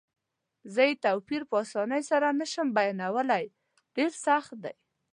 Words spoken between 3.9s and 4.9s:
ډېر سخت دی.